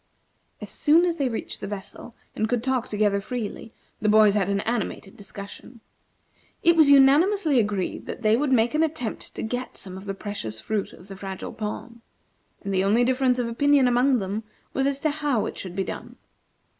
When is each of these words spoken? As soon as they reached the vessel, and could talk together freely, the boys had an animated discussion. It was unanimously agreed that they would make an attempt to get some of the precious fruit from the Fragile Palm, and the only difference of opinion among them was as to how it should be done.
As 0.61 0.71
soon 0.71 1.05
as 1.05 1.17
they 1.17 1.29
reached 1.29 1.61
the 1.61 1.67
vessel, 1.67 2.15
and 2.35 2.49
could 2.49 2.63
talk 2.63 2.87
together 2.89 3.21
freely, 3.21 3.71
the 4.01 4.09
boys 4.09 4.33
had 4.33 4.49
an 4.49 4.61
animated 4.61 5.15
discussion. 5.15 5.79
It 6.63 6.75
was 6.75 6.89
unanimously 6.89 7.59
agreed 7.59 8.07
that 8.07 8.23
they 8.23 8.35
would 8.35 8.51
make 8.51 8.73
an 8.73 8.81
attempt 8.81 9.35
to 9.35 9.43
get 9.43 9.77
some 9.77 9.97
of 9.97 10.05
the 10.05 10.15
precious 10.15 10.59
fruit 10.59 10.89
from 10.89 11.03
the 11.05 11.15
Fragile 11.15 11.53
Palm, 11.53 12.01
and 12.63 12.73
the 12.73 12.83
only 12.83 13.03
difference 13.03 13.37
of 13.37 13.47
opinion 13.47 13.87
among 13.87 14.17
them 14.17 14.41
was 14.73 14.87
as 14.87 14.99
to 15.01 15.11
how 15.11 15.45
it 15.45 15.55
should 15.55 15.75
be 15.75 15.83
done. 15.83 16.15